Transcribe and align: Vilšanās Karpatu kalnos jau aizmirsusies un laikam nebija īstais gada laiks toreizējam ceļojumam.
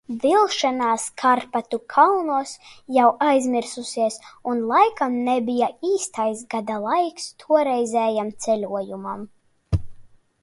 Vilšanās 0.21 1.03
Karpatu 1.21 1.77
kalnos 1.95 2.53
jau 2.95 3.09
aizmirsusies 3.25 4.17
un 4.53 4.63
laikam 4.71 5.17
nebija 5.27 5.67
īstais 5.91 6.41
gada 6.55 6.77
laiks 6.87 7.27
toreizējam 7.43 8.33
ceļojumam. 8.47 9.23